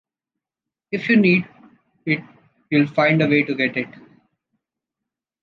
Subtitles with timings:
[0.91, 1.47] If you need
[2.07, 2.23] it
[2.71, 3.87] you’ll find a way to get it.